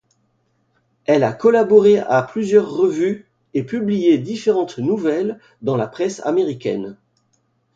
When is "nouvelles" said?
4.79-5.39